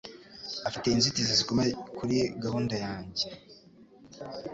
[0.67, 3.25] Afite inzitizi zikomeye kuri gahunda yanjye.